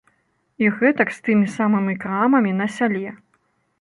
І 0.63 0.69
гэтак 0.77 1.11
з 1.17 1.21
тымі 1.29 1.47
самымі 1.57 1.93
крамамі 2.07 2.55
на 2.63 2.67
сяле. 2.79 3.05